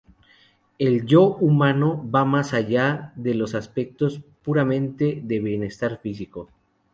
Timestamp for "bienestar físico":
5.39-6.49